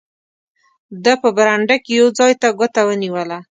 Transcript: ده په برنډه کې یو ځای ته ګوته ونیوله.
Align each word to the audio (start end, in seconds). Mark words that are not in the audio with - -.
ده 1.03 1.13
په 1.21 1.29
برنډه 1.37 1.75
کې 1.83 1.91
یو 1.99 2.07
ځای 2.19 2.33
ته 2.41 2.47
ګوته 2.59 2.81
ونیوله. 2.85 3.39